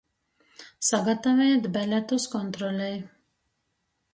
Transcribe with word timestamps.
Sagatavejit 0.87 1.67
beletus 1.75 2.25
kontrolei! 2.37 2.93